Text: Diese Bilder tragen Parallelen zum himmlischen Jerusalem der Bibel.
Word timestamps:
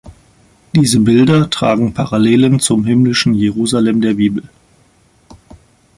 Diese 0.75 0.99
Bilder 0.99 1.47
tragen 1.51 1.93
Parallelen 1.93 2.59
zum 2.59 2.85
himmlischen 2.85 3.35
Jerusalem 3.35 4.01
der 4.01 4.15
Bibel. 4.15 4.49